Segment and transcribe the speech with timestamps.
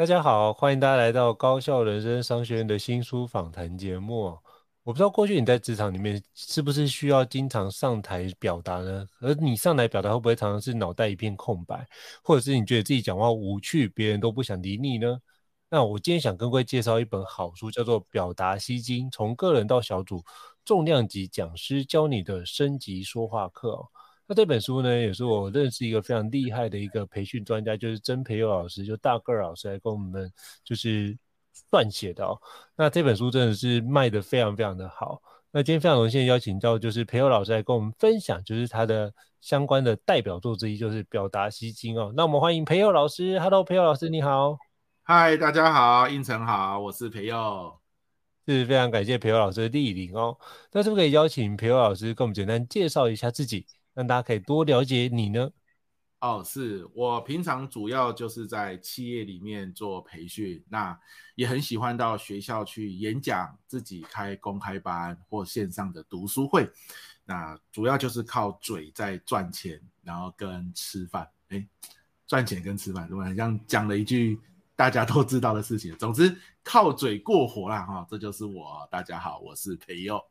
[0.00, 4.34] 大家好，欢迎大家来到高校人生商学院的新书访谈节目。
[4.82, 9.06] 我不知道过去你在职场里面是不是需要经常上台表达呢？
[9.20, 11.86] 而你上台表达会不会常常是脑袋一片空白，
[12.24, 15.20] 或者是你觉得自己讲话无趣，别人都不想理你呢？
[15.68, 20.24] 那我今天想跟各位介绍一本好书，叫做《表达吸睛：从个人到小组
[20.64, 23.72] 重量级讲师教你的升级说话课》。
[24.30, 30.32] 那这本书呢，也是我认识一个非常厉害的一个培训专家，就是曾培祐老师，就大个儿老师来跟我们
[30.62, 31.18] 就是
[31.68, 32.40] 撰写的哦。
[32.76, 35.20] 那这本书真的是卖的非常非常的好。
[35.50, 42.12] 那今天非常荣幸邀请到就是培祐老师来跟我们分享，就是他的相关的代表作之一，就是表达吸睛哦。
[42.14, 44.56] 那我们欢迎培祐老师，Hello，培祐老师你好。
[45.02, 47.80] 嗨，大家好，应成好，我是培祐，
[48.46, 50.38] 是非常感谢培祐老师的莅临哦。
[50.70, 53.66] 那是不是可以邀请培祐老师跟我们简单介绍一下自己？
[53.94, 55.50] 让大家可以多了解你呢。
[56.20, 60.98] 哦，是我平常主要就是在企业里面做培训，那
[61.34, 66.70] 也很喜欢到学校去演讲，自己开公开班或线上的读书会。
[67.24, 71.26] 那主要就是靠嘴在赚钱，然后跟吃饭。
[71.48, 71.66] 哎，
[72.26, 73.34] 赚钱跟吃饭，对吧？
[73.34, 74.38] 像讲了一句
[74.76, 75.96] 大家都知道的事情。
[75.96, 78.86] 总之，靠嘴过活啦，哈，这就是我。
[78.90, 80.22] 大家好，我是培佑，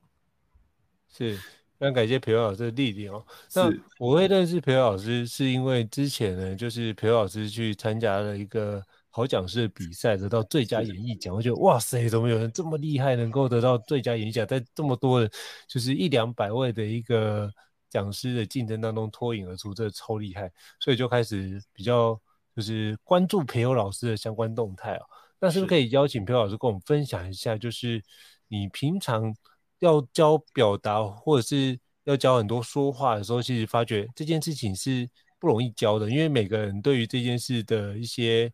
[1.10, 1.40] 是。
[1.80, 3.26] 非常感谢培祐老师的莅临哦。
[3.56, 11.34] 那我会认识培祐老师，是因为之前呢，就是培祐老师去参加了一个好讲师的比赛，得到最佳演绎奖。
[11.34, 15.32] 我觉得哇塞，怎么有人这么厉害，能够得到最佳演绎奖，在这么多人，
[15.70, 17.50] 就是一两百位的一个
[17.90, 20.52] 讲师的竞争当中脱颖而出，这超厉害。
[20.82, 22.20] 所以就开始比较
[22.54, 25.06] 就是关注裴友老师的相关动态哦。
[25.40, 28.04] 那是不是可以邀请培祐老师跟我们分享一下，就是
[28.50, 29.34] 你平常，
[29.80, 35.10] 要教表达，或者是要教很多说话的时候，其实发觉这件事情是
[35.40, 38.52] 不容易教的，因为每个人对于这件事的一些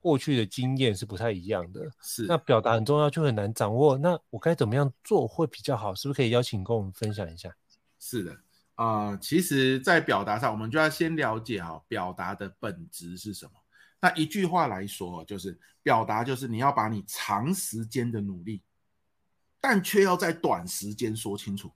[0.00, 1.80] 过去的经验是不太一样的。
[2.02, 3.96] 是，那表达很重要，就很难掌握。
[3.98, 5.94] 那我该怎么样做会比较好？
[5.94, 7.54] 是不是可以邀请跟我们分享一下？
[7.98, 8.32] 是的，
[8.74, 13.52] 啊、呃，其实，在表达上，我们就要先了解哈，表达的本质是什么。
[14.00, 18.62] 那一句话来说，就是表达，就是你要把你长时间的努力。
[19.60, 21.72] 但却要在短时间说清楚。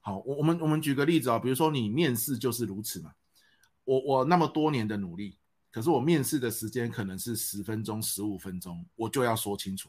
[0.00, 3.12] 好，我我们我们举个例子啊，比如说你面试就是如此嘛。
[3.84, 5.38] 我我那么多年的努力，
[5.70, 9.88] 可是我面试的时间可能是十分钟、十五分钟，我就要说清楚。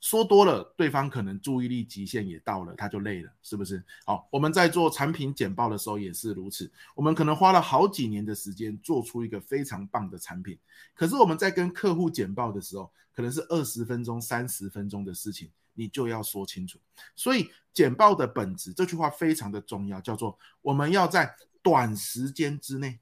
[0.00, 3.80] 说多了，对方可能注意力极限也到了，他就累了，是不是？
[4.04, 6.68] 好，我们在做产品简报的时候也是如此。
[6.96, 10.58] 我们可能花了好几年的时间做出一个非常棒的产品，
[10.92, 15.48] 可是我们在跟客户简报的时候，可能是二十分钟、三十分钟的事情。
[15.74, 16.78] 你就要说清楚，
[17.14, 23.00] 所以简报的本质这句话非常的重要，叫做我们要在短时间之内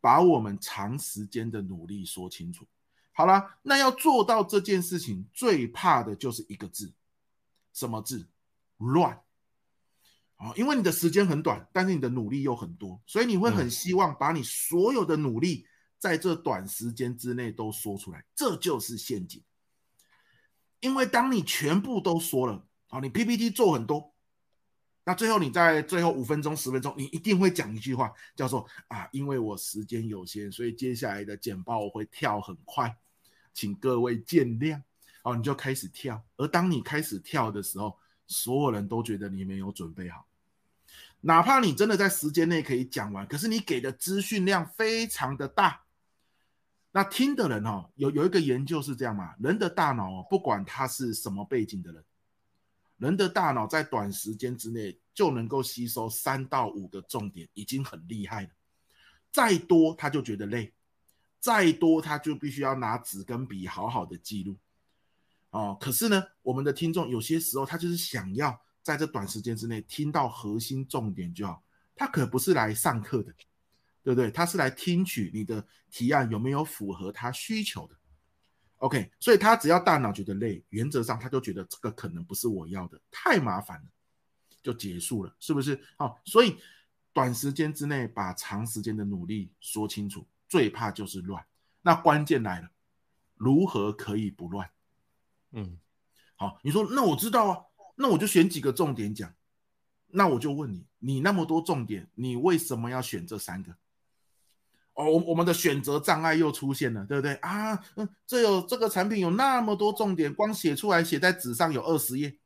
[0.00, 2.66] 把我们长时间的努力说清楚。
[3.12, 6.92] 好了，那要做到这件事情，最怕的就是一个字，
[7.72, 8.28] 什么字？
[8.78, 9.20] 乱。
[10.36, 15.66] 啊，因为你的时间很短，但是你的努力又很多，所以你会很希望把你所有的努力
[15.98, 19.42] 在这短时间之内都说出来，这就是陷阱。
[20.80, 24.12] 因为当你全部都说了，啊，你 PPT 做很多，
[25.04, 32.96] 那最后你在最后五分钟、十分钟，你一定会讲一句话，叫做啊，因为我时间有限，所以接下来的简报我会跳很快，
[33.52, 34.82] 请各位见谅。
[35.22, 40.26] 哦，你就开始跳，而当你开始跳的时候，所有人都觉得你没有准备好。
[41.20, 45.82] 哪怕你真的在时间内可以讲完，可是你给的资讯量非常的大，
[46.92, 52.04] 那听的人哦，有有一个研究是这样嘛，人的大脑哦不管他是什么背景的人，
[52.98, 58.48] 人的大脑在短时间之内就能够吸收三到五个重点，已经很厉害了。
[59.30, 60.72] 再多他就觉得累，
[61.38, 64.56] 再多他就必须要拿纸跟笔好好的记录。
[65.50, 68.60] 哦，可是呢，我们的听众有些时候他就是想要。
[68.82, 71.62] 在这短时间之内听到核心重点就好，
[71.94, 73.30] 他可不是来上课的，
[74.02, 74.30] 对不对？
[74.30, 77.96] 他是来听取你的提案有没有符合他需求的。
[78.78, 83.88] OK，所以他只要大脑觉得累，原则上他就觉得这个可能不是我要的，太麻烦了，
[84.62, 85.78] 就结束了，是不是？
[85.98, 86.56] 好，所以
[87.12, 91.44] 短时间之内把长时间的努力说清楚，最怕就是乱。
[91.82, 92.70] 那关键来了，
[93.34, 94.70] 如何可以不乱？
[95.52, 95.78] 嗯，
[96.36, 97.64] 好，你说那我知道啊。
[97.96, 99.34] 那我就选几个重点讲，
[100.06, 103.76] 那我就问你，你那么多重点，你为什么要选这三个？
[104.94, 107.74] 哦，我我们的选择障碍又出现了，对不对啊？
[107.96, 112.38] 嗯，这有这个产品有那么多重点，光写出来写在纸上有二十页，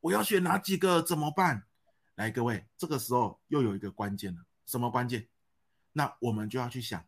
[0.00, 1.02] 我要选哪几个？
[1.02, 1.64] 怎么办？
[2.14, 5.26] 来，各位，这个时候又有一个关键了，什么关键？
[5.92, 7.04] 那我们就要去想，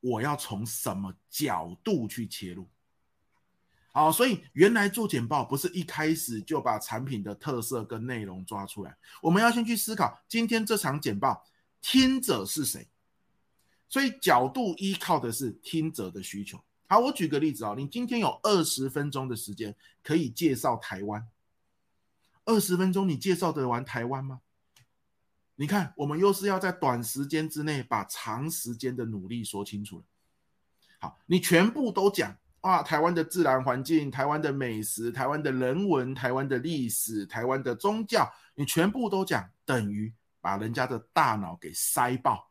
[0.00, 2.68] 我要从什么角度去切入？
[3.92, 11.44] 好，所以原来做简报不是一开始就把产品的特色跟内容抓出来，我们要先去思考今天这场简报
[11.80, 12.88] 听者是谁，
[13.88, 16.62] 所以角度依靠的是听者的需求。
[16.86, 21.26] 好，我举个例子啊，你今天有二十分钟的时间可以介绍台湾，
[22.44, 24.40] 二十分钟你介绍得完台湾吗？
[25.56, 30.04] 你看，我们又是要在短时间之内把长时间的努力说清楚了。
[30.98, 32.36] 好，你全部都讲。
[32.60, 40.10] 啊，台湾的自然环境、台湾的美食、台湾的人文、台湾的历史、台湾的宗教，你全部都讲，等于
[40.40, 42.50] 把人家的大脑给塞爆。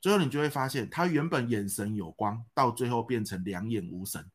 [0.00, 4.30] 最后你就会发现，他原本眼神有光，到最后变成两眼无神。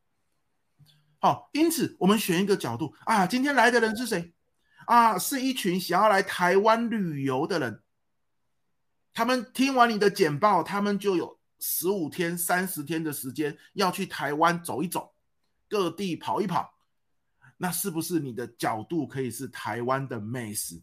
[1.20, 4.34] 好，因此我们选一个角度啊，今天来的人是谁？
[4.86, 7.82] 啊，是一群想要来台湾旅游的人。
[9.14, 11.40] 他们听完你的简报，他们就有。
[11.66, 15.16] 十五天、三十天的时间要去台湾走一走，
[15.70, 16.74] 各地跑一跑，
[17.56, 20.82] 那是不是你的角度可以是台湾的美食，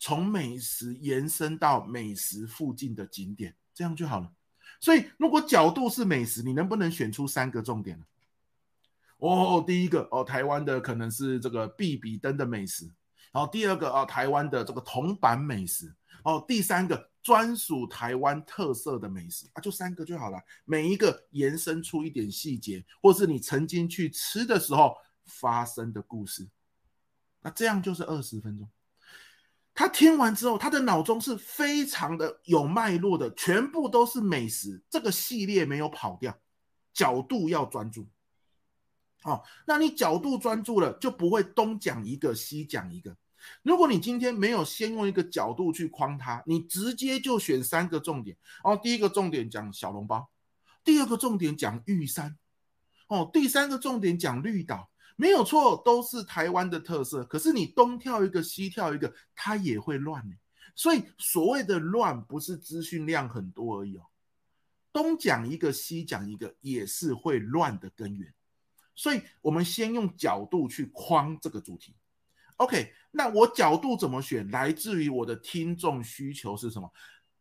[0.00, 4.32] 从美食延伸到美食附近的景点，这样就好了。
[4.80, 8.04] 所以，如果角度是美食，你能不能选出三个重点呢？
[9.18, 12.84] 哦，第一个哦，台湾的可能是这个必比登的美食，
[13.32, 17.10] 然后第二个哦，台湾的这个铜板美食，哦，第三个。
[17.24, 20.38] 专属台湾特色的美食啊，就三个就好了。
[20.66, 24.94] 每一个延伸出一点细节，或是你曾经去吃的时候
[25.24, 26.46] 发生的故事，
[27.40, 28.68] 那这样就是二十分钟。
[29.74, 36.38] 他听完之后，他的脑中是非常的有脉络的，全部都是美食，这个系列没有跑掉。
[36.92, 38.06] 角度要专注，
[39.24, 43.16] 哦，那你角度专注了，就不会东讲一个西讲一个。
[43.64, 48.78] 如果你今天没有先用一个角度去框它，你直接就选三个重点哦。
[48.80, 50.30] 第一个重点讲小笼包，
[50.84, 52.38] 第二个重点讲玉山，
[53.08, 57.24] 哦，第三个重点讲绿岛，没有错，都是台湾的特色。
[57.24, 60.34] 可是你东跳一个西跳一个，它也会乱呢。
[60.74, 64.02] 所以所谓的乱，不是资讯量很多而已哦。
[64.92, 68.32] 东讲一个西讲一个，也是会乱的根源。
[68.96, 71.94] 所以我们先用角度去框这个主题。
[72.56, 74.48] OK，那我角度怎么选？
[74.50, 76.92] 来自于我的听众需求是什么？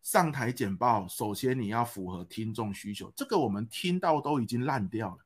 [0.02, 5.23] 上台简报，首先你要符合听众需求，这个我们听到都已经烂掉了。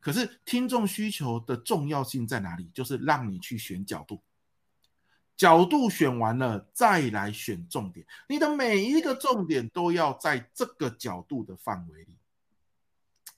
[0.00, 2.70] 可是听众需求的重要性在哪里？
[2.72, 4.22] 就是让你去选角度，
[5.36, 8.06] 角度选完了再来选重点。
[8.28, 12.16] 你的每一个重点都要在这个角度的范围里。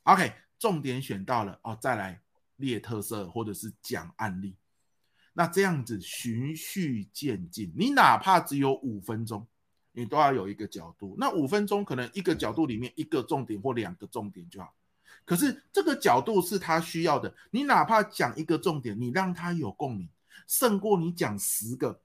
[0.05, 2.21] OK，重点选到了哦，再来
[2.57, 4.57] 列特色或者是讲案例。
[5.33, 9.47] 那这样子循序渐进，你哪怕只有五分钟，
[9.93, 11.17] 你都要有一个角度。
[11.19, 14.75] 那五分钟可能一个角度里面一个重点或两个重点就好。
[15.31, 20.09] 可是这个角度是他需要的，你哪怕讲一个重点，你让他有共鸣，
[20.49, 22.03] 胜过你讲十个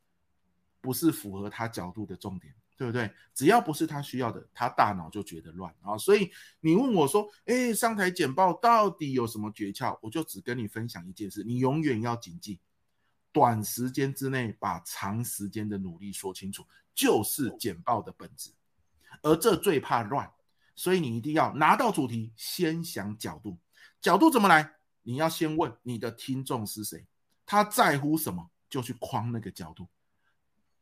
[0.80, 3.12] 不是符合他角度的重点，对不对？
[3.34, 5.98] 只要不是他需要的，他大脑就觉得乱啊。
[5.98, 6.30] 所以
[6.60, 9.98] 你问我说，诶，上台简报到底有什么诀窍？
[10.04, 12.60] 我就只跟你分享一件事，你永远要谨记。
[13.32, 16.64] 短时间之内把长时间的努力说清楚，
[16.94, 18.52] 就是简报的本质。
[19.24, 20.32] 而这最怕乱，
[20.76, 23.58] 所以你一定要拿到主题，先想角度。
[24.02, 24.76] 角度怎么来？
[25.04, 27.06] 你要先问你的听众是谁，
[27.46, 29.88] 他在乎什么，就去框那个角度。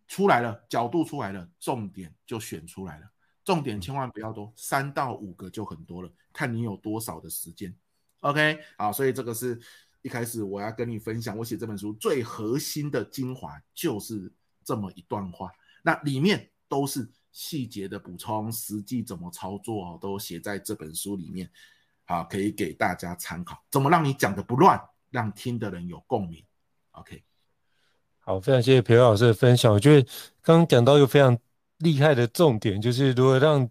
[0.08, 3.08] 出来了，角度出来了，重点就选出来了。
[3.44, 7.76] 重点千万不要多，三到五个就很多了，看你有多少的时间。
[8.22, 9.60] OK，好，所以这个是
[10.02, 14.32] 一开始我要跟你分享，我写这本书最核心的精华就是
[14.64, 15.52] 这么一段话，
[15.84, 21.52] 那里面都是细节的补充，实际怎么操作都写在这本书里面，
[22.06, 26.42] 好，可以给大家参考，怎么让你讲的不乱，让听的人有共鸣。
[26.92, 27.22] OK，
[28.20, 30.10] 好，非常谢谢培祐老师的分享，我觉得
[30.42, 31.38] 刚刚讲到一个非常。
[31.80, 33.70] 厉害的重点就是如何让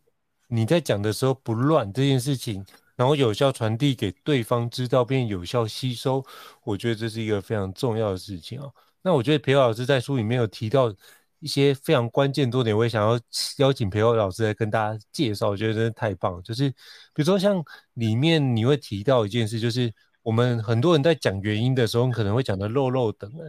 [0.49, 2.63] 你在讲的时候不乱这件事情，
[2.95, 6.23] 然后有效传递给对方知道，并有效吸收。
[6.63, 8.71] 我觉得这是一个非常重要的事情啊。
[9.01, 10.95] 那我觉得培祐老师在书里面有提到
[11.43, 13.21] 一些非常关键多点，我也想要
[13.59, 15.51] 邀请培祐老师来跟大家介绍。
[15.51, 16.41] 我觉得真的太棒了。
[16.41, 17.63] 就是比如说像
[17.95, 23.43] 里面你会提到一件事，就是我们很多人在讲原因的时候，可能会讲的漏漏等啊，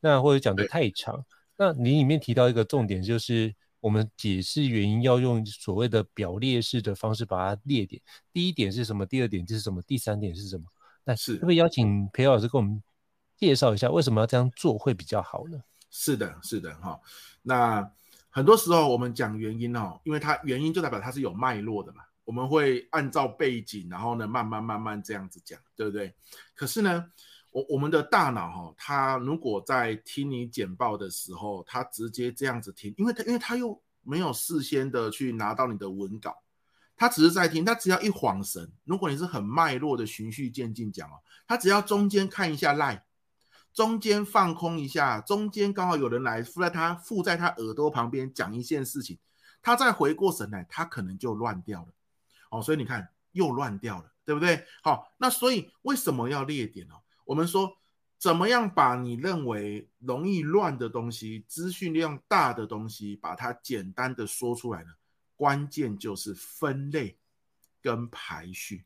[0.00, 1.24] 那或者讲的太长。
[1.56, 3.52] 那你里面提到一个重点就是。
[3.82, 7.98] 我们解释原因要用所谓的表列式的方式把它列点。
[8.30, 9.06] 第一点是什么？
[9.06, 9.80] 第二点是什么？
[9.80, 10.64] 第三点是什么？
[11.02, 12.82] 那是会邀请培祐老师跟我们
[13.38, 15.58] 介绍一下，为什么要这样做会比较好呢？
[15.90, 17.00] 是的，是的，哈。
[17.42, 17.90] 那
[18.30, 22.04] 很多时候我们讲原因哦，因为它原因就代表它是有脉络的嘛。
[22.24, 26.14] 我们会按照背景，然后呢，慢慢慢慢这样子讲，对不对？
[26.54, 27.04] 可是呢，
[27.50, 36.36] 我我们的大脑哈，它如果在听你简报的时候，它直接这样子听，因为它因为它又没有事先的去拿到你的文稿，
[36.94, 41.14] 它只是在听，它只要一晃神，如果你是很脉络的循序渐进讲哦，
[41.48, 43.00] 它只要中间看一下 LINE，
[43.72, 49.18] 中间放空一下，中间刚好有人来附在他附在他耳朵旁边讲一件事情，
[49.62, 51.88] 他再回过神来，他可能就乱掉了，
[52.50, 54.64] 哦，所以你看又乱掉了，对不对？
[54.82, 56.94] 好，那所以为什么要列点呢？
[57.24, 57.76] 我们说，
[58.18, 64.90] 怎么样把你认为容易乱的东西、资讯量大的东西，把它简单的说出来呢？
[65.36, 67.16] 关键就是分类
[67.80, 68.84] 跟排序。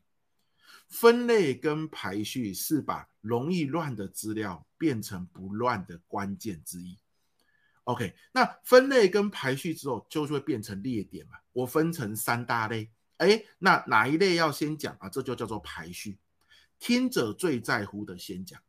[0.87, 6.97] 分类跟排序是把容易乱的资料变成不乱的关键之一。
[7.85, 11.33] OK，那分类跟排序之后，就会变成列点嘛。
[11.53, 15.07] 我分成三大类，哎，那哪一类要先讲啊？
[15.07, 16.17] 这就叫做排序。
[16.79, 18.59] 听者最在乎的先讲，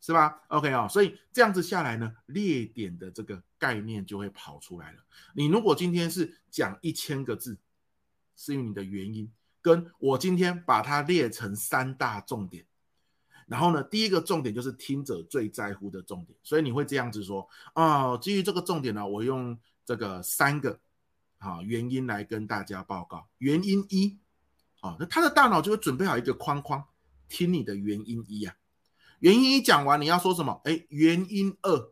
[0.00, 5.02] 是吧？OK 啊、哦，所以这样子下来呢，列点的这个概念就会跑出来了。
[5.34, 7.58] 你如果今天是讲一千个字，
[8.36, 9.32] 是因为你的原因，
[9.64, 12.66] 跟我今天把它列成三大重点，
[13.46, 20.78] 然后呢，第一个重点就是听者最在乎的重点，所以你会这样子说哦，基于这个重点呢，我用这个三个
[21.38, 23.26] 啊原因来跟大家报告。
[23.38, 24.18] 原因一，
[24.80, 26.84] 啊，那他的大脑就会准备好一个框框。
[27.26, 28.54] 听你的原因一啊，
[29.20, 30.60] 原因一讲完，你要说什么？
[30.64, 31.90] 哎，原因二，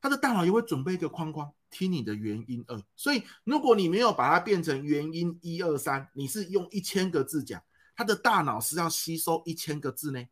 [0.00, 2.80] 他的大脑也会准备一个框框，听你的原因二。
[2.94, 7.60] 所以，如果你没有把它变成原因一二三，你是用一千个字讲，
[7.96, 10.24] 他的大脑是要吸收一千个字呢。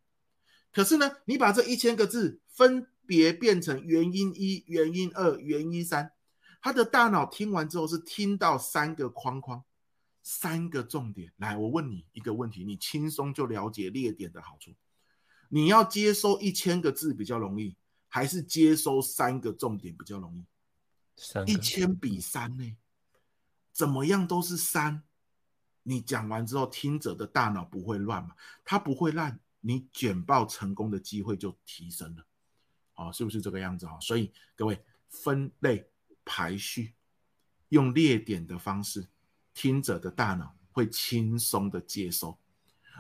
[0.70, 6.12] 可是呢，你把这一千个字分别变成原因一、原因二、原因三，
[6.62, 9.64] 他的大脑听完之后是听到三个框框。
[10.25, 14.70] 三个重点，来，我问你一个问题，你轻松就了解列点的好处。
[15.49, 17.75] 你要接收一千个字比较容易，
[18.06, 20.44] 还是接收三个重点比较容易？
[21.22, 21.48] 三。
[21.48, 22.76] 一千比三呢？
[23.72, 25.02] 怎么样都是三。
[25.84, 28.34] 你讲完之后，听者的大脑不会乱嘛？
[28.64, 32.26] 他不会乱，你简报成功的机会就提升了。
[32.92, 33.98] 好，是不是这个样子啊？
[34.00, 35.88] 所以各位分类
[36.24, 36.94] 排序，
[37.70, 39.08] 用列点的方式。
[39.54, 42.38] 听者的大脑会轻松的接收，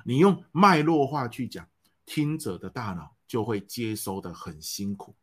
[0.04, 1.66] 你用脉络化去讲，
[2.04, 5.14] 听者的大脑就会接收的很辛苦。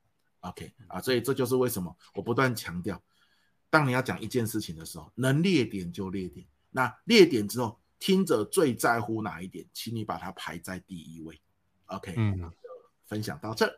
[0.42, 3.02] OK 啊，所以这就是为什么我不断强调，
[3.70, 6.46] 当你要讲一件事情的时候，能列点就列点。
[6.72, 11.40] 那列点之后，听者最在乎哪一点，请你把它排在第一位。
[11.88, 12.52] OK，嗯，
[13.06, 13.70] 分享到这。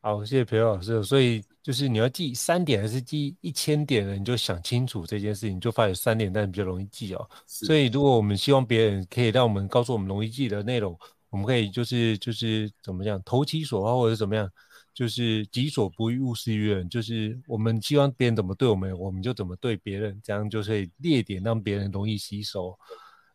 [0.00, 1.02] 好，谢谢培祐老师。
[1.02, 4.14] 所以就是你要记三点还是记一千点呢？
[4.14, 7.30] 你就想清楚这件事情，就发现三点，但是比较容易记哦。
[7.46, 10.98] 所以如果我们希望别人可以让我们告诉我们容易记的内容，
[11.30, 14.48] 我们可以就是就是怎么样投其所好，或者怎么样，
[14.98, 16.88] 就是己所不欲，勿施于人。
[16.88, 22.76] 就是我们希望别人怎么对我们，我们就怎么对别人，这样就可以列点让别人容易吸收。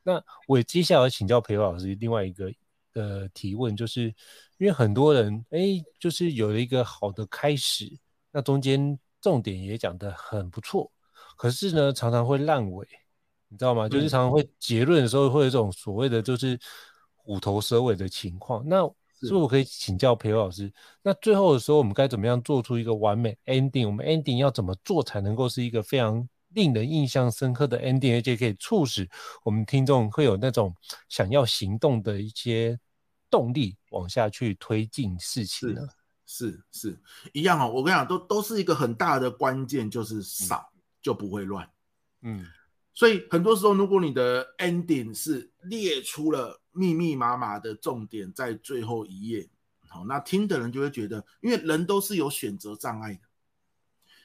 [0.03, 2.51] 那我接下来请教培祐老师另外一个
[2.95, 4.13] 呃提问，就是
[4.57, 7.89] 因为很多人哎，就是有了一个好的开始，
[8.29, 10.91] 那中间重点也讲得很不错，
[11.37, 12.85] 可是呢，常常会烂尾，
[13.47, 13.87] 你知道吗？
[13.87, 16.59] 就是常常会结论的时候会有一种所谓的就是
[17.15, 18.61] 虎头蛇尾的情况。
[18.67, 18.85] 那
[19.27, 20.71] 是不是我可以请教培祐老师？
[21.01, 23.87] 那最后的时候，我们该怎么样做出一个完美 ending？
[23.87, 29.09] 我们 ending 要怎么做才能够是一个非常令人印象深刻的 ending，而且可以促使
[29.43, 30.75] 我们听众会有那种
[31.09, 32.79] 想要行动的一些
[33.29, 35.81] 动力，往下去推进事情呢？
[36.25, 36.99] 是是，是
[37.33, 37.71] 一样哦。
[37.71, 40.69] 我跟你讲，都都是一个很大的关键，就是少
[41.01, 41.69] 就不会乱。
[42.21, 42.45] 嗯，
[42.93, 49.49] 所以很多时候，如果你的 ending 是列出了密密麻麻的重点在最后一页，
[49.87, 53.21] 好，那听的人就会觉得，因为人都是有选择障碍的。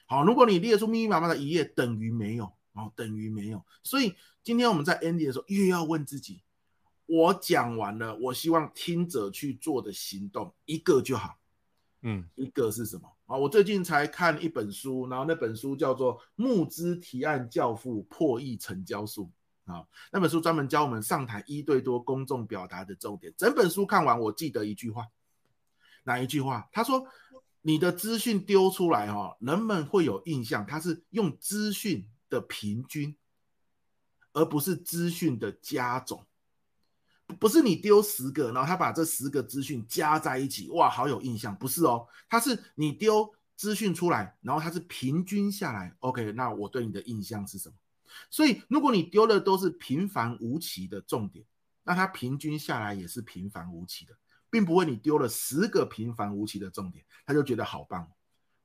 [0.05, 3.65] 好，如果你列出密密麻麻的一页，等于没有，哦，等于没有。
[3.83, 6.43] 所以今天我们在 ending 的时候，越要问自己：
[7.07, 11.38] 我讲完了，我希望听者去做的行动一个就好。
[12.01, 13.09] 嗯，一个是什么？
[13.25, 19.31] 啊，我最近才看一本书，然后那本书叫做《募资提案教父破亿成交术》
[19.73, 23.33] 啊，那本书专门教我们上台一对多公众表达的重点。
[23.37, 25.07] 整本书看完，我记得一句话，
[26.03, 26.67] 哪一句话？
[26.71, 27.05] 他说。
[27.61, 33.17] 你的资讯丢出来哈，人们会有印象，它是用资讯的平均，
[34.31, 36.25] 而不是资讯的加总。
[37.37, 41.55] 不是你丢十个，然后他把这十个资讯加在一起，哇，好有印象。
[41.55, 45.95] 不是哦，他是你丢资讯出来，然后他是平均下来。
[45.99, 47.75] OK，那我对你的印象是什么？
[48.29, 51.45] 所以，如果你丢的都是平凡无奇的重点，
[51.83, 54.13] 那他平均下来也是平凡无奇的。
[54.51, 58.11] 并不会，你丢了十个平凡无奇的重点，他就觉得好棒，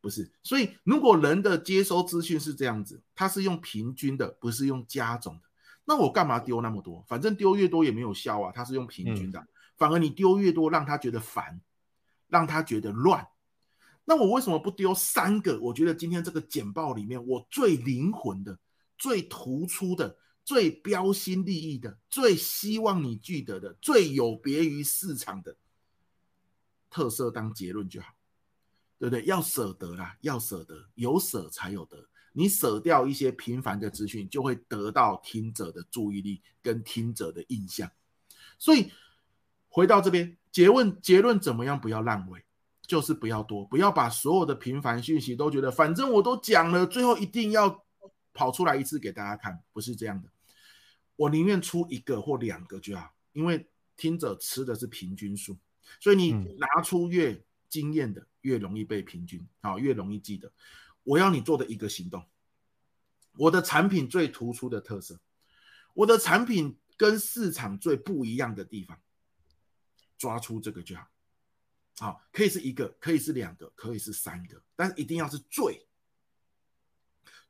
[0.01, 0.33] 不是？
[0.43, 5.43] 所以如果人的接收资讯是这样子，他是用平均的，不是用加总的，
[5.85, 7.05] 那我干嘛丢那么多？
[7.07, 8.53] 反正丢越多也没有效啊。
[8.53, 11.61] 他是用平均的，嗯、反而你丢越多，让他觉得烦，
[12.29, 13.29] 让他觉得乱。
[14.05, 15.59] 那我为什么不丢三个？
[15.61, 18.59] 我觉得今天这个简报里面，我最灵魂的、
[18.99, 20.19] 最突出的。
[20.47, 25.57] 最标新立异的，最希望你记得的，最有别于市场的。
[26.91, 28.09] 特色当结论就好，
[28.99, 29.25] 对不对？
[29.25, 32.07] 要舍得啦，要舍得，有舍才有得。
[32.37, 37.91] 你舍掉一些平凡的资讯，就会得到听者的注意力跟听者的印象。
[38.59, 38.91] 所以
[39.69, 41.81] 回到这边，结论结论怎么样？
[41.81, 42.45] 不要烂尾，
[42.83, 47.85] 就是不要多，不要把所有的平凡讯息都觉得，反正我都讲了，最后一定要
[48.33, 50.29] 跑出来一次给大家看，不是这样的。
[51.17, 55.57] 我宁愿出一个或两个就好，因为听者吃的是平均数。
[56.01, 60.51] 所以你拿出越经验的，越容易被平均，好，越容易记得。
[61.05, 62.27] 我要你做的一个行动，
[63.39, 65.21] 我的产品最突出的特色，
[65.95, 69.01] 我的产品跟市场最不一样的地方，
[70.19, 71.09] 抓出这个就好。
[71.99, 75.87] 好，可以是一个，可以是两个，可以是三个，但是一定要是最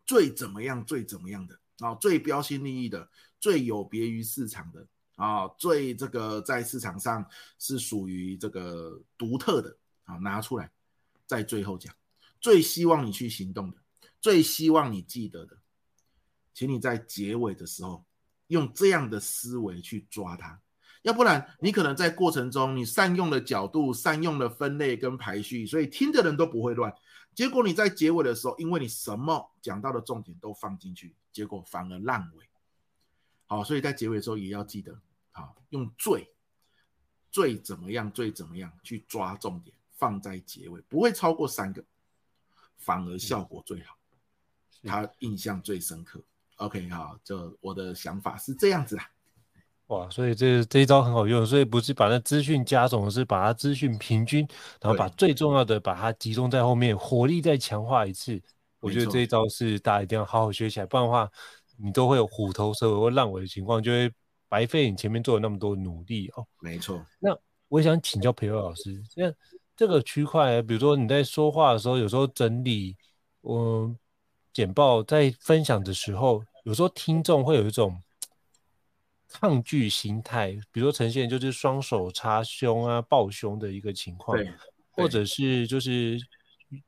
[0.04, 4.86] 最怎么样，最怎么样的啊，最标新立异的，最有别于市场的。
[5.16, 7.24] 啊，最这个在市场上
[7.60, 10.68] 是属于这个独特的啊，拿出来
[11.24, 11.94] 在最后讲，
[12.44, 13.78] 最希望你去行动的，
[14.20, 15.56] 最希望你记得的，
[16.52, 18.04] 请你在结尾的时候
[18.48, 20.60] 用这样的思维去抓它，
[21.00, 26.94] 要不然你可能在过程中你善用了角度，善用了分类跟排序，所以听的人都不会乱，
[27.34, 32.46] 结果你在结尾的时候，因为你什么讲到的重点都放进去，结果反而烂尾。
[33.46, 36.30] 好，所以在结尾的时候也要记得，好，用最
[37.30, 41.82] 最怎么样，最怎么样去抓重点，放在结尾，不会超过三个，
[42.84, 43.96] 反而效果最好，
[44.84, 46.22] 他印象最深刻。
[46.56, 49.10] OK，好，就我的想法是这样子啦。
[49.86, 54.46] 哇，所以这这一招很好用，所以不是把那资讯加总，是把它资讯平均，
[54.80, 58.40] 然后把最重要的把它集中在后面，火力再强化一次。
[58.80, 61.30] 我觉得这一招是大家一定要好好学起来，不然的话。
[61.76, 64.08] 你都会有虎头蛇尾或烂尾的情况，就会
[64.48, 66.46] 白费你前面做了那么多努力哦。
[66.60, 67.04] 没错。
[67.18, 69.28] 那我也想请教培祐老师，那
[69.76, 72.96] 这个区块，比如说你在说话的时候，有时候整理，
[73.40, 73.96] 我、呃，
[74.52, 78.00] 简报在分享的时候，有时候听众会有一种
[79.28, 84.38] 抗拒心态，比如说呈现就是双手插胸啊、抱胸的一个情况，
[84.92, 86.18] 或者是就是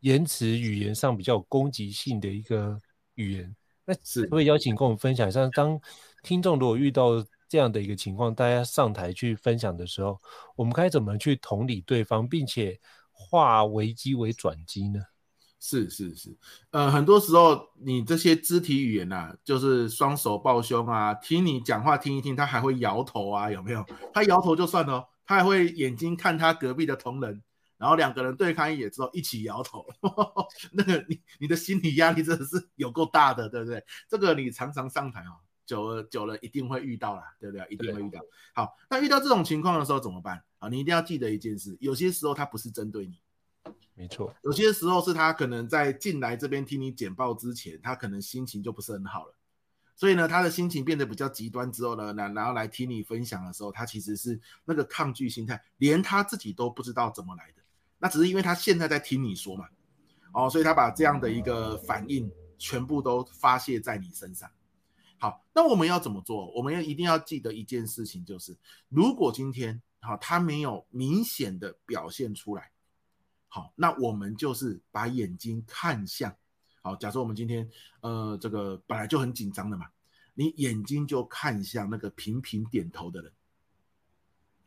[0.01, 2.81] 言辞语言上比较有攻击性的一个
[3.16, 3.57] 语言。
[3.85, 5.81] 那是会邀请跟我们分享一下，当
[6.22, 7.25] 听众如果遇到
[7.57, 10.21] 这样的一个情况，大家上台去分享的时候，
[10.57, 12.79] 我们该怎么去同理对方，并且
[13.11, 15.01] 化危机为转机呢？
[15.59, 16.37] 是是是，
[16.71, 23.83] 呃，很多时候你这些肢体语言啊，就是双手抱胸啊，听你讲话听一听，他还会摇头啊，有没有？
[24.12, 27.42] 他摇头就算了，他还会眼睛看他隔壁的同仁，
[27.79, 29.83] 然后两个人对看一眼之后一起摇头。
[30.73, 33.83] 那个你你的心理压力真的是有够大的，对不对？
[34.11, 37.66] 这个你常常上台哦，久了久了一定会遇到啦，对不对？
[37.68, 38.20] 一定会遇到。
[38.55, 40.42] 好，那遇到这种情况的时候怎么办？
[40.61, 43.18] 啊，你一定要记得一件事，有些时候他不是针对你。
[43.94, 49.35] 没错，有些时候是他可能在进来这边听你简报之前，他可能心情就不是很好了，
[49.96, 57.62] 所以呢，他的心情变得比较极端之后呢，然然后来听你分享的时候，他其实是那个抗拒心态，连他自己都不知道怎么来的，
[57.98, 59.66] 那只是因为他现在在听你说嘛，
[60.33, 64.48] 哦，所以他把这样的一个反应全部都发泄在你身上。
[65.18, 66.50] 好，那我们要怎么做？
[66.52, 68.57] 我们要一定要记得一件事情，就是
[68.88, 72.70] 如果今天好，他没有明显的表现出来。
[73.48, 76.37] 好，那我们就是把眼睛看向，
[76.83, 77.66] 好，假设我们今天，
[78.02, 79.87] 呃，这个本来就很紧张的嘛，
[80.35, 83.33] 你眼睛就看向那个频频点头的人，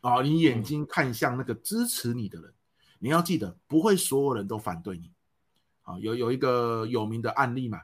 [0.01, 2.51] 啊，你眼睛看向那个支持你的人，
[2.97, 5.11] 你要记得，不会所有人都反对你，
[5.83, 7.81] 啊，有有一个有名的案例嘛，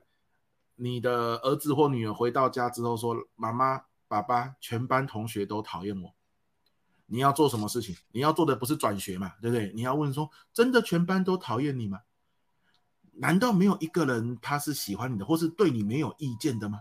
[0.75, 6.13] 你的儿子或女儿回到家之后说，妈妈、爸爸，全班同学都讨厌我。
[7.07, 7.95] 你要做什么事情？
[8.11, 9.71] 你要做的不是转学嘛，对不对？
[9.73, 12.01] 你要问说，真的全班都讨厌你吗？
[13.17, 16.79] 难道没有一个人他是喜欢你的，或是对你没有意见的吗？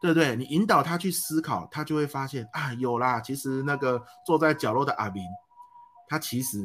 [0.00, 0.34] 对不对？
[0.34, 5.22] 你引导他去思考，他就会发现啊，有啦，其实那个坐在角落的阿明，
[6.08, 6.60] 他其实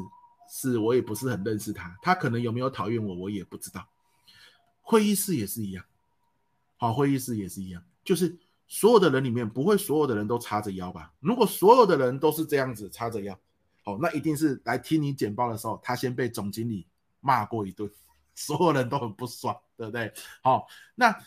[0.50, 3.88] 是我也不是很认识他，他可能有没有讨厌我，我也不知道。
[4.82, 5.86] 会议室也是一样，
[6.78, 8.40] 好，会议室也是一样，就是。
[8.70, 11.14] 所有的人里面，不会所有的人都叉着腰吧？
[11.22, 13.34] 如果所有的人都是这样子叉着腰，
[13.86, 16.86] 哦，那一定是来听你简报的时候，他先被总经理
[17.22, 17.90] 骂过一顿，
[18.36, 20.12] 所有人都很不爽，对不对？
[20.44, 21.18] 好，那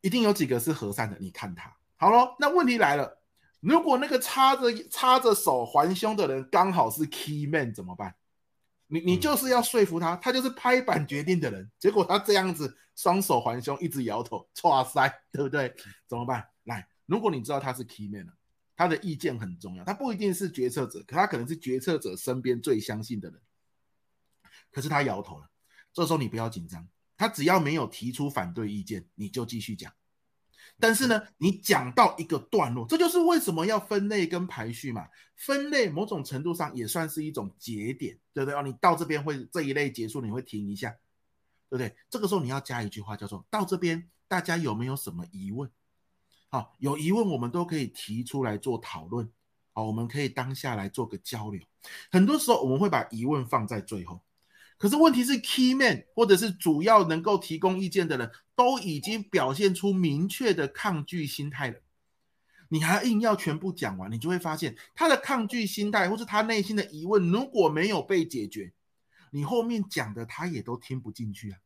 [0.00, 1.70] 一定有几个是和善的，你看他。
[1.98, 3.18] 好了，那问题来了，
[3.60, 8.14] 如果那个叉着叉着手环胸的人刚好是 key man 怎么办？
[8.90, 15.72] 你你就是要说服他，他就是拍板决定的人，结果他这样子双手环胸，一直摇头，哇塞，对不对？
[16.08, 16.44] 怎么办？
[16.64, 18.32] 来，如果你知道他是 key man 了，
[18.74, 23.40] 他的意见很重要，他不一定是决策者，可他可能是决策者身边最相信的人。
[24.72, 25.48] 可是他摇头了，
[25.92, 29.92] 这时候你不要紧张，他只要没有提出反对意见，你就继续讲。
[30.80, 35.06] 但是呢，你讲到一个段落，这就是为什么要分类跟排序嘛。
[35.36, 38.58] 分类某种程度上也算是一种节点，对不对？
[38.58, 40.90] 哦，你到这边会这一类结束，你会停一下，
[41.68, 41.94] 对不对？
[42.10, 45.70] 这个时候你要加一句话，叫做到这边大家有没有什么疑问？
[46.50, 49.30] 好，有疑问我们都可以提出来做讨论。
[49.72, 51.60] 好，我们可以当下来做个交流。
[52.10, 54.20] 很多时候我们会把疑问放在最后，
[54.80, 61.76] 可是问题是，key man 或者是主要能够提供意见的人都已经表现出明确的抗拒心态了，
[62.70, 68.72] 你还硬要全部讲完，你就会发现他的抗拒心态或是他内心的疑问如果没有被解决，
[69.32, 71.58] 你后面讲的他也都听不进去啊。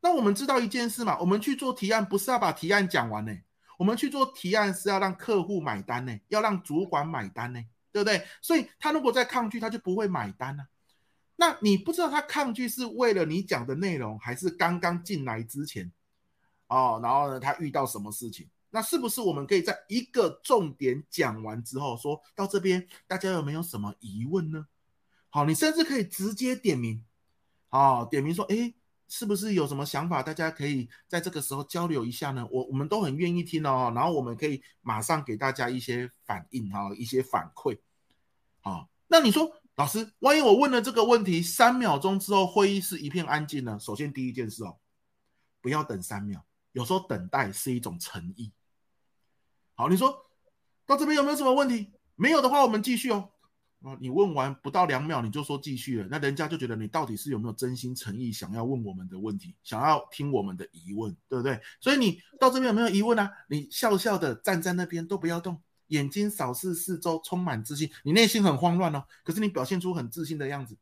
[0.00, 3.36] 那我们知道一件事嘛，我们去做提案不是要把提案讲完呢？
[3.76, 8.26] 我们去做提案是要让客户买单呢，要让主管买单呢，对不对？
[8.40, 10.66] 所以他如果在抗拒，他就不会买单呢。
[11.40, 15.90] 那你不知道他抗拒是为了你讲的内容，还是刚刚进来之前
[16.66, 16.98] 哦？
[17.00, 18.48] 然后呢，他遇到什么事情？
[18.70, 24.66] 那是不是我们可以在一个重点讲完之后，说到这边，大家有没有什么疑问呢？
[25.30, 27.04] 好，你甚至可以直接点名，
[27.68, 28.74] 好，点名说，诶。
[29.10, 30.22] 是不是有什么想法？
[30.22, 32.46] 大家可以在这个时候交流一下呢？
[32.50, 37.78] 我我们都很愿意听哦，然后我们可以马上给大家一些反应哈，一些反馈。
[38.60, 43.78] 好，那你说老师，万一我问了这个问题，三秒钟之后会议室一片安静呢？
[43.78, 44.76] 首先第一件事哦，
[45.60, 48.52] 不要等三秒，有时候等待是一种诚意。
[49.76, 50.26] 好，你说
[50.84, 51.92] 到这边有没有什么问题？
[52.16, 53.30] 没有的话，我们继续哦。
[53.82, 61.60] 啊，你问完不到两秒你就说继续了，那人家就觉得你到底是有没有真心诚意想要问我们的问题，想要听我们的疑问，对不对？
[61.80, 63.30] 所以你到这边有没有疑问啊？
[63.48, 67.90] 你笑笑的站在那边都不要动，眼睛扫视四周，充满自信。
[68.02, 70.76] 你内心很慌乱哦，可是你表现出很自信的样子，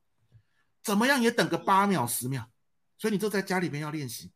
[0.83, 2.49] 怎么样也等个八秒十秒。
[2.99, 4.31] 所以你就在家里边要练习，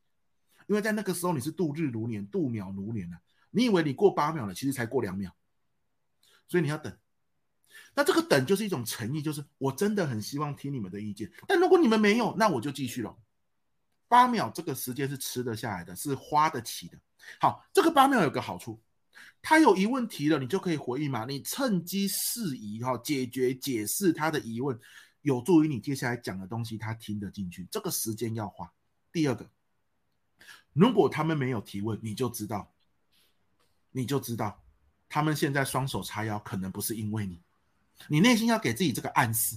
[0.67, 3.23] 因为在那个时候你是度日如年，度秒如年了啊。
[3.51, 5.35] 你以为你过八秒了，其实才过两秒，
[6.47, 6.95] 所以你要等。
[7.95, 11.33] 那这个等就是一种诚意，就是我真的很希望听你们的意见。
[11.49, 13.17] 但如果你们没有，那我就继续了。
[14.07, 16.99] 八秒这个时间是吃得下来的，是花得起的。
[17.41, 18.81] 好，这个八秒有个好处，
[19.43, 21.25] 他有疑问提了，你就可以回应嘛。
[21.25, 24.79] 你趁机释疑哈，解决解释他的疑问，
[25.23, 27.67] 有助于你接下来讲的东西他听得进去。
[27.71, 28.71] 这个时间要花。
[29.13, 29.51] 第二个，
[30.73, 32.73] 如果他们没有提问，你就知道，
[33.93, 34.63] 你就知道
[35.09, 37.41] 他们现在双手叉腰，可能不是因为你。
[38.09, 39.57] 你内心要给自己这个暗示，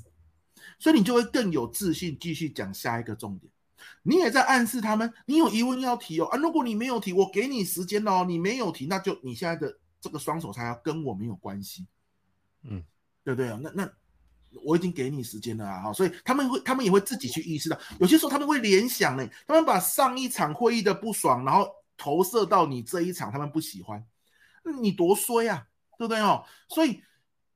[0.80, 3.52] 所以你就会更有自信继续讲下一个重点。
[4.04, 6.38] 你也在暗示他们，你有疑问要提哦啊！
[6.38, 8.26] 如果你没有提，我给你时间哦。
[8.28, 11.86] 你没有提，那就你现在的这个双手叉腰跟我没有关系，
[12.63, 12.84] 嗯，
[13.24, 13.60] 对不对啊？
[13.62, 13.89] 那那
[14.63, 15.93] 我已经给你时间了啊！
[15.93, 21.67] 所以他们会，他们也会自己去意识到，有些时候他们会联想呢，他们把上一场会议的不爽，然后
[21.98, 24.06] 投射到你这一场，他们不喜欢，
[24.82, 25.65] 你多衰啊，
[25.98, 26.43] 对不对哦？
[26.67, 27.02] 所以。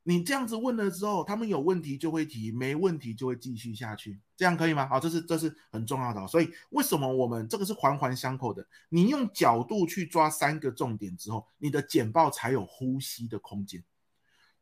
[0.07, 4.87] 你这样子问了之后，他们有问题就会提，没问题就会继续下去，这样可以吗？
[4.87, 6.25] 好，这是这是很重要的。
[6.27, 8.65] 所以为什么我们这个是环环相扣的？
[8.87, 13.83] 你用角度去抓三个重点之后，你的简报才有呼吸的空间。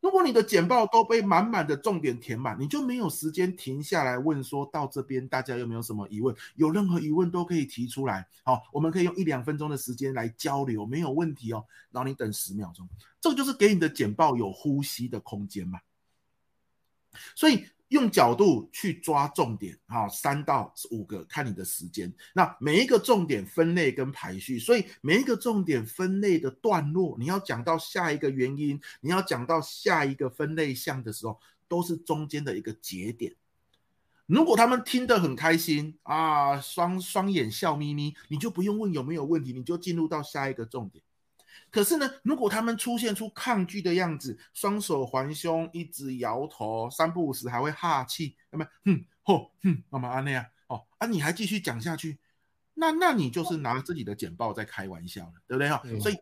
[0.06, 6.32] 如果你的简报都被满满的重点填满，你就没有时间停下来问，说到这边大家有没有什么疑问？
[6.54, 8.24] 有任何疑问都可以提出来。
[8.44, 11.64] 好，我们可以用一两分钟的时间来交流，没有问题哦。
[11.90, 12.88] 然后你等十秒钟，
[13.20, 15.80] 这个就是给你的简报有呼吸的空间嘛。
[17.34, 17.66] 所以。
[17.88, 22.12] 用角度去抓重点，哈，三到五个，看你的时间。
[22.34, 33.34] 那每一个重点分类跟排序，所以每一个重点分类的段落，你要讲到下一个原因，你要讲到下一个分类项的时候，都是中间的一个节点。
[34.26, 41.04] 如果他们听得很开心啊，双双眼笑眯眯，你就不用问有没有问题，你就进入到下一个重点。
[41.70, 52.18] 可是呢，如果他们出现出抗拒的样子，双手环胸，一直摇头，三不五时还会哈气，那么哼吼哼，妈妈安那样哦啊，你还继续讲下去，
[52.74, 55.80] 那那你就是拿自己的简报在开玩笑了，对不对哈？
[55.84, 56.16] 嗯、所以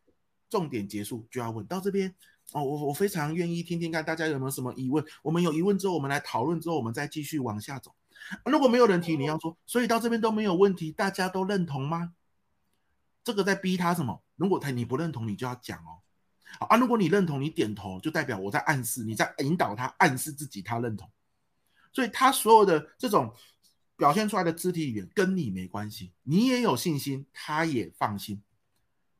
[0.48, 2.14] 重点结束就要问到这边
[2.52, 7.94] 哦，我我非常愿意听听看大家有没有什么疑问，我们有疑问之后，我们来讨论之后，我们再继续往下走。
[8.46, 12.14] 如果没有人提，你要说，所以到这边都没有问题，大家都认同吗？
[13.22, 14.22] 这个在逼他什么？
[14.36, 16.00] 如果他你不认同，你就要讲哦。
[16.68, 21.10] 啊，如果你认同，你点头就代表我在暗示，你在引导他暗示自己他认同。
[21.92, 23.34] 所以他所有的这种
[23.96, 28.40] 表现出来的肢体语言跟你没关系，你也有信心，他也放心，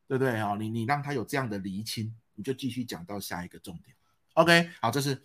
[0.07, 0.55] 对不对啊？
[0.57, 3.97] 你你让他有这样的厘清，你就继续讲到下一个重点。
[4.35, 5.21] OK，好，这是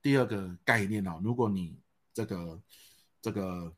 [0.00, 1.20] 第二个概念哦。
[1.24, 1.76] 如果你
[2.14, 2.60] 这个
[3.20, 3.74] 这个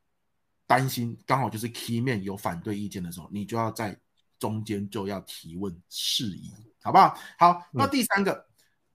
[0.66, 3.99] 担心刚好就是 key 面有反对意见的时候，你就要在。
[4.40, 6.50] 中间就要提问事宜，
[6.83, 7.16] 好不好？
[7.38, 8.44] 好，那第三个、嗯、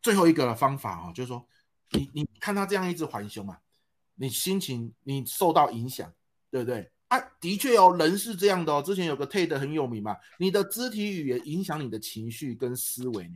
[0.01, 1.47] 最后一个方法啊、哦，就是说，
[1.91, 3.57] 你你看他这样一直环胸嘛，
[4.15, 6.11] 你心情你受到影响，
[6.51, 6.91] 对不对？
[7.09, 8.81] 啊，的确哦，人是这样的哦。
[8.81, 13.31] 之前有个 TED 很有名嘛，你的肢体语言影响你的情绪跟思维。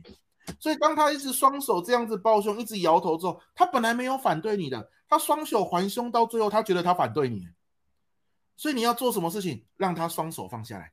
[0.58, 7.46] 所以当他一直双手这样子抱胸，一直摇头之后，他本来没有反对你的，他双手环胸到最后，他觉得他反对你。
[8.56, 10.92] 所以你要做什么事情，让他双手放下来。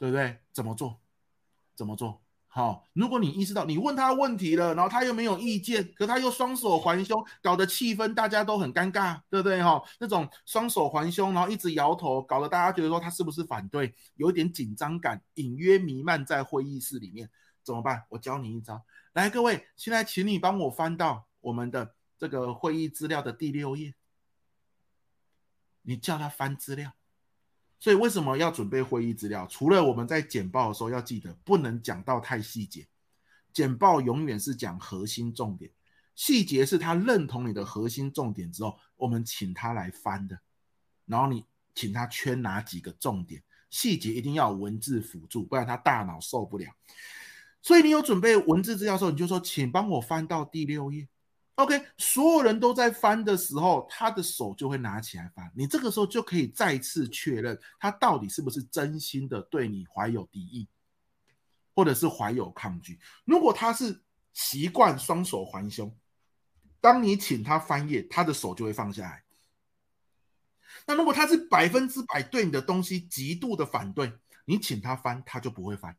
[0.00, 0.38] 对不对？
[0.50, 0.98] 怎么做？
[1.76, 2.22] 怎么做？
[2.48, 9.62] 好，如果你意识到你问他问题了，然后他又没有意见，可他又双手环胸，搞得气氛大家都很尴尬，对不对？
[9.62, 17.30] 哈，那种双手环胸，然后一直摇头，搞得大家觉得说他是不是反对，有一点紧张感隐约弥漫在会议室里面，
[17.62, 18.04] 怎么办？
[18.08, 18.82] 我教你一招，
[19.12, 23.94] 来，各位，现在请你帮我翻到我们的这个会议资料的第六页，
[25.82, 26.94] 你叫他翻资料。
[27.80, 29.46] 所以为什么要准备会议资料？
[29.46, 32.86] 除了我们在简报的时候要记得不能讲到太细节，
[33.52, 35.70] 简报永远是讲核心重点，
[36.14, 40.38] 细节是他认同你的核心重点之后，我们请他来翻的，
[41.06, 46.70] 然后你请他圈哪几个重点，细节一定要文字辅助，不然他大脑受不了。
[47.62, 51.08] 所以你有准备文字资料的时候，你就说，请帮我翻到第六页。
[51.60, 55.52] OK，所有人都在翻的时候，他的手就会拿起来翻。
[55.54, 60.66] 你这个时候就可以再次确认他到底是不是真心的对你怀有敌意，
[61.74, 62.98] 或者是怀有抗拒。
[63.26, 64.00] 如果他是
[64.32, 65.94] 习惯双手环胸，
[66.80, 69.22] 当你请他翻页，他的手就会放下来。
[70.86, 74.10] 那如果他是百分之百对你的东西极度的反对，
[74.46, 75.94] 你请他翻，他就不会翻。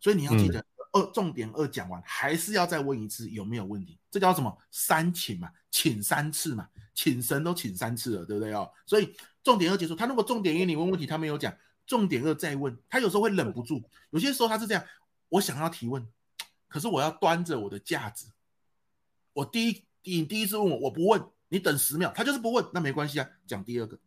[0.00, 0.62] 所以你要记得。
[0.92, 3.98] 二重点二讲完，还是要再问一次有没有问题？
[4.10, 4.56] 这叫什么？
[4.70, 8.70] 三请嘛，请三次嘛，请神都请三次了，对不对哦？
[8.84, 14.84] 所以重点二结束，他如果重点一你问问题，他没有讲，重点二再问，他有时候会忍不住，有些时候他是这样，
[15.30, 16.06] 我想要提问，
[16.68, 18.30] 可是我要端着我的架子，
[19.32, 23.98] 我第一你第一次问我，我不问，你等十秒，他就是不问，那没关系啊，讲第二个，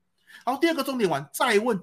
[0.45, 1.81] 然后，第二个重点完再问，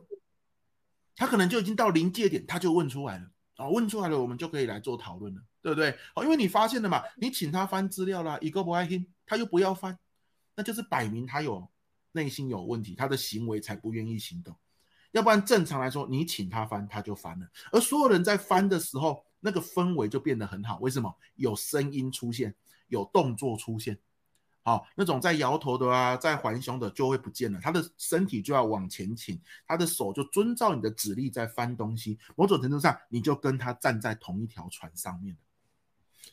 [1.16, 3.28] 他可能就已经到临界点，他就问出来了。
[3.62, 5.96] 啊，问出来了，我们就可以来做讨论了，对不对？
[6.14, 9.98] 好，因为你发现了嘛，你请他翻资料啦，一个不爱听，他又不要翻，
[10.56, 11.68] 那就是摆明他有
[12.12, 14.56] 内心有问题，他的行为才不愿意行动。
[15.12, 17.46] 要不然正常来说，你请他翻，他就翻了。
[17.70, 20.78] 而所有人在翻的时候，那个氛围就变得很好。
[20.78, 21.14] 为什么？
[21.36, 22.54] 有声音出现，
[22.88, 23.98] 有动作出现。
[24.64, 35.40] 好，那种在摇头的啊，在环胸的就会不见了，他的身体就要往前倾，他的手就遵照你的指令在翻东西，某种程度上你就跟他站在同一条船上面了。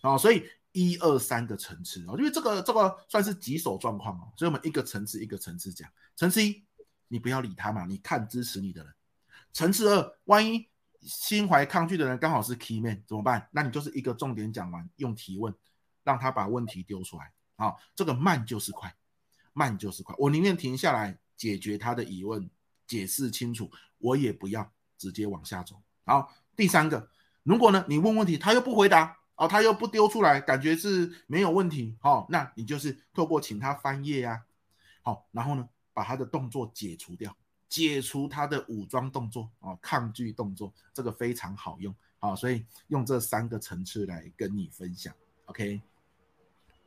[0.01, 5.89] 好，所以一二三个层次哦，因为这个这个算是棘手状况哦，所以我们一个层次一个层次讲。
[6.15, 6.63] 层次一，
[7.07, 8.93] 你不要理他嘛，你看支持你的人。
[9.51, 10.69] 层次二，万一
[11.01, 13.49] 心怀抗拒的人刚好是 key man 怎么办？
[13.51, 15.51] 那你就是一个重点讲完，用提问
[16.03, 17.33] 让他把问题丢出来。
[17.59, 18.95] 好，这个慢就是快，
[19.51, 20.15] 慢就是快。
[20.17, 22.49] 我宁愿停下来解决他的疑问，
[22.87, 25.75] 解释清楚，我也不要直接往下走。
[26.05, 27.09] 好，第三个，
[27.43, 34.41] 如果呢你问问题他又不回答，哦，他又不丢出来，感觉是没有问题，好，那你就是透过请他翻页呀，
[35.01, 37.35] 好，然后呢把他的动作解除掉，
[37.67, 45.13] 解除他的武装动作啊，抗拒动作，这个非常好用，好，所以用这三个层次来跟你分享
[45.47, 45.81] ，OK。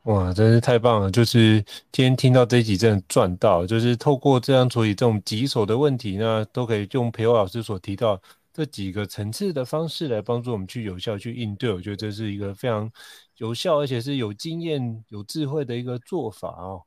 [0.04, 1.08] 哇，真是太棒了！
[1.12, 1.60] 就是
[1.92, 8.20] 今天听到这一集真的赚到，就是透过这样处理这种棘手的问题呢，都可以用培欧老师所提到
[8.52, 11.72] 这几个层次的方式来帮助我们去有效去应对。
[11.72, 12.90] 我觉得这是一个非常
[13.36, 16.82] 有效，而且是有经验、有智慧的一个做法哦。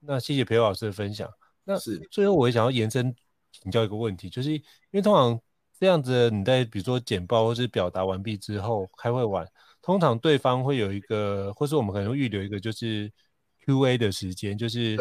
[0.00, 1.26] 那谢谢培欧老师的分享。
[1.64, 3.14] 那是最后我也想要延伸
[3.52, 5.40] 请教一个问题，就是因为通常
[5.80, 9.48] 这样子，你在比如说简报或是表达完毕之后，开会完。
[9.84, 13.12] 通常对方会有一个，或是我们可能会预留一个，就是
[13.66, 14.96] Q&A 的时间，就是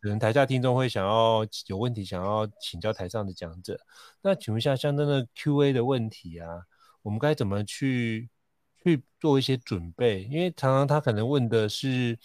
[0.00, 3.78] 可能台下听众会想要有问题，想要请教台上的讲者。
[4.20, 6.48] 那请问一下，像这个 Q&A 的问题啊，
[7.02, 8.28] 我们该怎么去
[8.82, 10.24] 去做一些准备？
[10.24, 12.18] 因为常常他可能问的是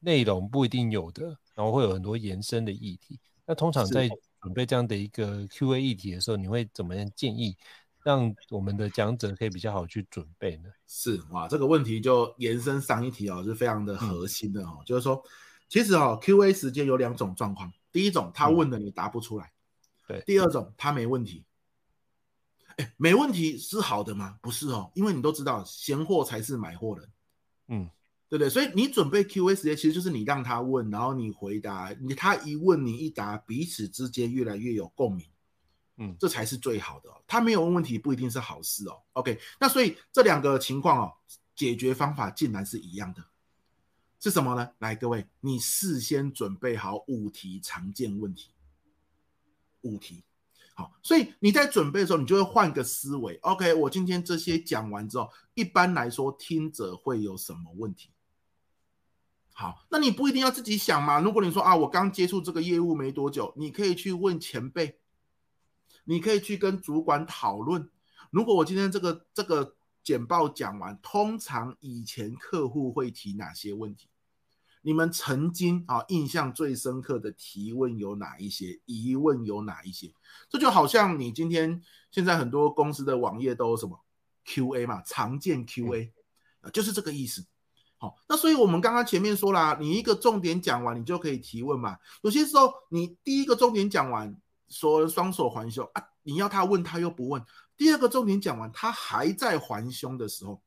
[0.00, 1.24] 内容不一定有的，
[1.54, 3.18] 然后会有很多延伸的议题。
[3.46, 4.06] 那通常在
[4.42, 7.56] 准备这样的一个 Q&A 议题的时候，你会怎么样建议？
[8.02, 10.70] 让我们的讲者可以比较好去准备呢？
[10.86, 14.78] 是哇，这个问题就延伸上一题哦，是非常的核心的哦。
[14.80, 15.22] 嗯、就是说，
[15.68, 17.72] 其实哦，Q&A 时间有两种状况。
[17.92, 19.50] 第一种，他问的你答不出来；嗯、
[20.08, 21.44] 对，第二种，他没问题。
[22.76, 24.38] 哎，没问题是好的吗？
[24.40, 27.08] 不是哦，因为你都知道，闲货才是买货人。
[27.68, 27.90] 嗯，
[28.28, 28.48] 对不对？
[28.48, 35.26] 所以你准备 Q&A 时间，其实就是你让他问，然后你回答，你他一问你一答，彼此之间越来越有共鸣。
[36.02, 37.22] 嗯，这才是最好的哦。
[37.26, 39.02] 他没有问问题，不一定是好事哦。
[39.12, 41.12] OK，那所以这两个情况哦，
[41.54, 43.22] 解决方法竟然是一样的，
[44.18, 44.70] 是什么呢？
[44.78, 48.50] 来，各位，你事先准备好五题常见问题，
[49.82, 50.24] 五题。
[50.72, 53.36] 好，所以你在准备的时候，你就会换个思维。
[53.42, 58.08] OK，我今天这些讲完之后，一般来说听者会有什么问题？
[59.52, 61.20] 好，那你不一定要自己想嘛。
[61.20, 64.98] 如果你说啊，我刚接触这个业务没多久，你可以去问前辈。
[66.10, 67.88] 你可以去跟主管讨论。
[68.32, 74.08] 如果我今天这个这个简报讲完，通常以前客户会提哪些问题？
[74.82, 78.80] 你们曾经啊印象最深刻的提问有哪一些？
[78.86, 80.12] 疑问有哪一些？
[80.48, 84.00] 这就好像你今天现在很多公司的网页都有什么
[84.44, 86.10] QA 嘛，常见 QA，
[86.60, 87.46] 啊就是这个意思。
[87.98, 91.98] 好，那所以我们刚刚前面说了，你一个重点讲完，你就可以提问嘛。
[92.22, 94.36] 有些时候你第一个重点讲完。
[94.70, 97.44] 说双手环胸啊，你要他问他又不问。
[97.76, 100.62] 第二个重点讲完，他还在环胸的时候，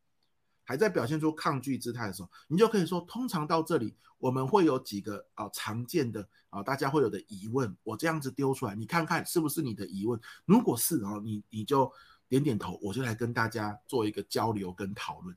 [0.64, 10.20] 还在表现出抗拒姿态的时候，你就可以说，通常到这里我们会有几个啊常见的啊大家会有的疑问，我这样子丢出来，你看看是不是你的疑问？
[10.46, 11.92] 如果是哦，你你就
[12.28, 15.36] 点点头，我就来跟大家做一个交流跟讨论，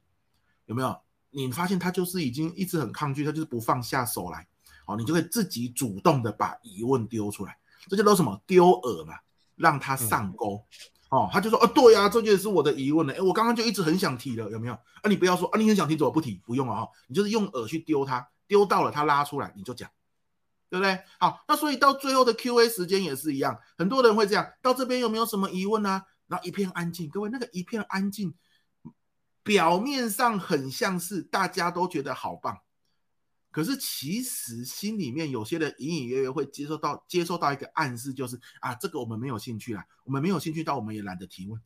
[0.64, 0.98] 有没有？
[1.30, 4.48] 你发现他就是已经一直很抗拒，他就是不放下手来，
[4.86, 7.58] 哦，你就会自己主动的把疑问丢出来。
[7.88, 9.14] 这些都是什么丢饵嘛，
[9.54, 10.64] 让他上钩，
[11.10, 14.74] 哦，他就说，啊，对呀，这就是我的疑问了，哎，我刚刚就一直很想提了，有没有？
[14.74, 16.40] 啊，你不要说，啊，你很想提，怎么不提？
[16.44, 19.88] 不用啊，哈，你就是用饵去丢他，丢到了他拉出来，你就讲，
[20.68, 20.98] 对不对？
[21.18, 26.04] 好，那所以到最后的 Q&A 时间也是一样，很多人会这样，到这边有没有什么疑问啊？
[26.26, 28.34] 然后一片安静，各位那个一片安静，
[29.44, 32.58] 表面上很像是大家都觉得好棒。
[33.56, 41.58] 可是其实心里面有些人隐隐约约会接受到接受到一个暗示，就是啊，这个我们没有兴趣啦，我们没有兴趣到我们也懒得提问，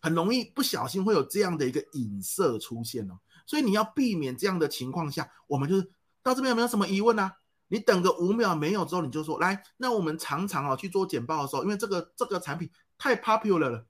[0.00, 3.18] 很容易不小心会有这样的一个影射出现哦。
[3.44, 5.90] 所以你要避免这样的情况下，我们就是
[6.22, 7.36] 到这边有没有什么疑问啊？
[7.66, 13.86] 你等个五秒没有之后，你就说来，那我们常常啊去做简报的时候，因为这个这个产品太 popular 了，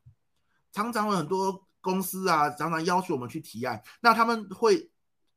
[0.72, 4.91] 常常有很多公司啊常常要求我们去提案，那他们会。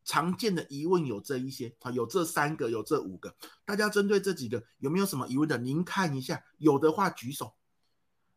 [0.04, 3.36] 常见的疑问有这一些啊，有这三个，有这五个。
[3.66, 5.58] 大家针对这几个有没有什么疑问的？
[5.58, 7.54] 您看一下，有的话举手，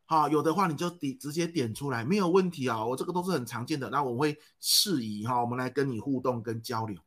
[0.05, 2.85] 好，有的话你就点直接点出来，没有问题啊。
[2.85, 6.97] 我这个都是很常见的，那我会释疑哈，我们来跟你互动跟交流。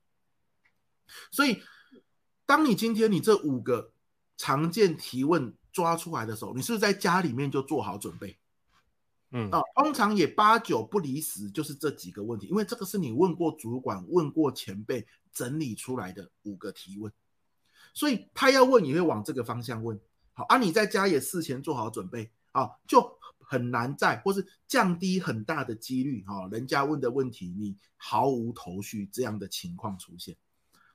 [1.30, 1.62] 所以，
[2.44, 3.92] 当你今天你这五个
[4.36, 8.36] 常见提问抓出来的时候，你是不是在家里面就做好准备？
[9.30, 17.12] 嗯啊，通常也八九不离十，就是这几个问题，因为这个是你问过主管、问过前辈整理出来的五个提问，
[17.92, 20.00] 所以他要问，你会往这个方向问。
[20.32, 30.36] 好，啊，你在家也事前做好准备啊，就很难在或是降低很大的几率，哈，人家问的问题你毫无头绪这样的情况出现。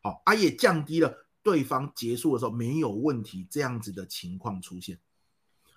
[0.01, 4.99] 好，啊，也降低了对方结束的时候没有问题这样子的情况出现。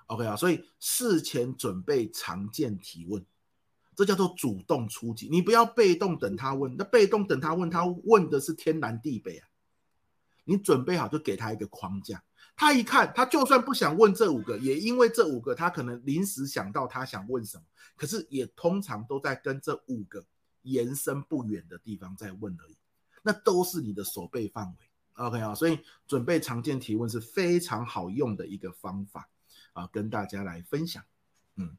[0.06, 3.24] OK 啊，所以事前准备常见提问，
[3.94, 5.28] 这叫做主动出击。
[5.28, 9.48] 你不要被动等他问，那被动等他问，他问的是天南地北啊。
[10.44, 12.22] 你准备好就给他一个框架，
[12.54, 17.64] 他一看，他就算不想问这五个，也因为这五个，他可能临时想到他想问什么，
[17.96, 20.24] 可是也通常都在跟这五个
[20.62, 22.76] 延伸不远的地方在问而已。
[23.24, 24.86] 那都是你的守备范围。
[25.14, 29.28] OK 啊，所以准备常见提问是非常好用的一个方法。
[29.76, 31.02] 啊，跟大家来分享，
[31.56, 31.76] 嗯，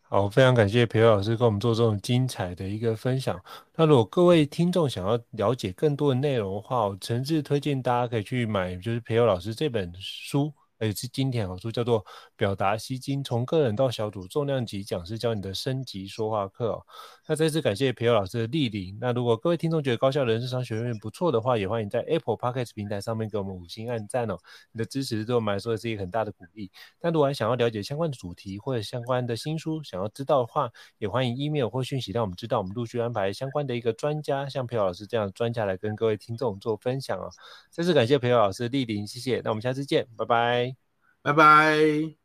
[0.00, 3.38] 好，非常感谢培祐老师跟我们做这种精彩的一个分享。
[3.76, 10.52] 那如果各位听众想要了解更多的内容的话，我诚挚推荐大家可以去买，就是培祐老师这本书。
[10.80, 12.04] 也是经典好书，叫做
[12.36, 16.84] 《表达吸睛》，从个人到小组重量级讲师教你的升级说话课。
[17.26, 18.98] 那再次感谢培祐老师的莅临。
[19.00, 24.36] 那如果各位听众觉得高效人事商学院不错的话，也欢迎在 Apple Podcast 平台上面给我们五星按赞哦。
[24.72, 26.70] 你的支持对我们来说是一个很大的鼓励。
[27.00, 37.30] 那如果还想要了解相关的主题或者相关的新书，想要知道的话，也欢迎 email 或讯息让我们知道，我们陆续安排相关的一个专家，像培祐老师这样的专家来跟各位听众做分享哦。
[37.70, 39.40] 再次感谢培祐老师的莅临，谢谢。
[39.42, 40.76] 那我们下次见，拜拜。
[41.22, 42.23] 拜拜。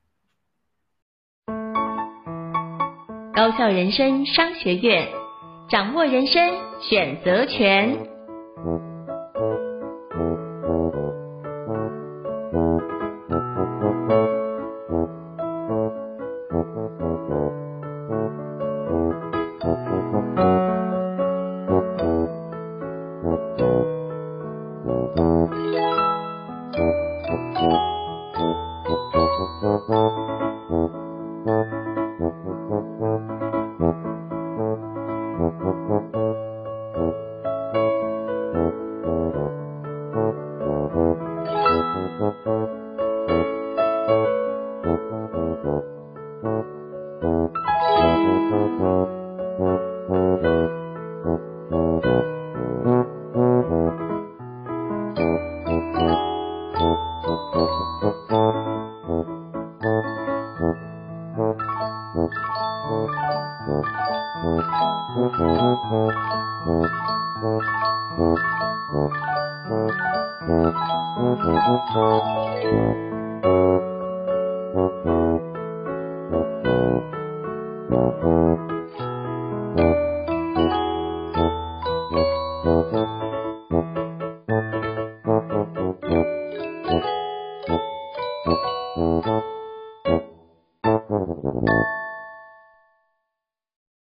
[3.40, 5.08] 高校人生商学院
[5.70, 8.10] 掌握人生选择权。